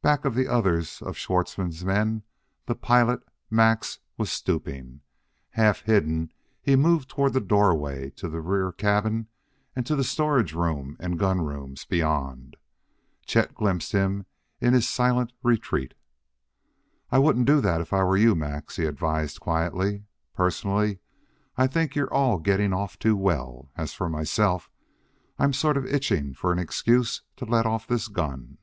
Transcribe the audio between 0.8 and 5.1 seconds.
of Schwartzmann's men, the pilot, Max, was stooping.